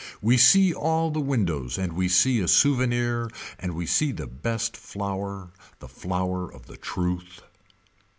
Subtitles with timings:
[0.19, 4.75] We see all the windows and we see a souvenir and we see the best
[4.75, 5.51] flower.
[5.77, 7.43] The flower of the truth.